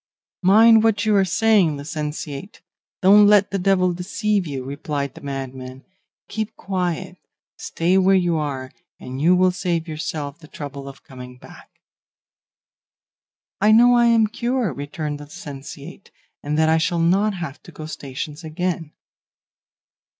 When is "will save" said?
9.35-9.87